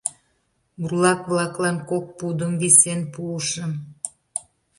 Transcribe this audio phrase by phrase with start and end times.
[0.79, 3.71] Бурлак-влаклан кок пудым висен пуышым.